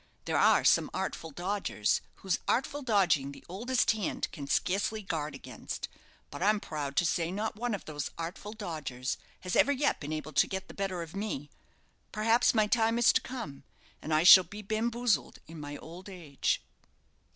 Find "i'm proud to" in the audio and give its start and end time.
6.41-7.05